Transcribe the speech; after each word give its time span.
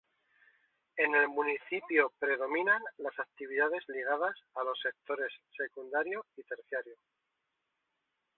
En 0.97 1.13
el 1.13 1.27
municipio 1.29 2.11
predominan 2.17 2.81
las 2.97 3.19
actividades 3.19 3.83
ligadas 3.87 4.33
a 4.55 4.63
los 4.63 4.79
sectores 4.81 5.31
secundario 5.55 6.25
y 6.37 6.41
terciario. 6.41 6.95